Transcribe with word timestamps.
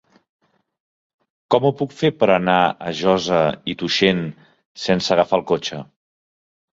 Com 1.55 1.67
ho 1.67 1.71
puc 1.81 1.91
fer 1.99 2.09
per 2.23 2.29
anar 2.35 2.55
a 2.85 2.93
Josa 2.99 3.41
i 3.73 3.75
Tuixén 3.81 4.23
sense 4.85 5.13
agafar 5.17 5.39
el 5.41 5.45
cotxe? 5.53 5.83